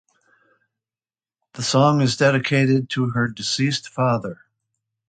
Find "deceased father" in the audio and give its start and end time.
3.27-4.39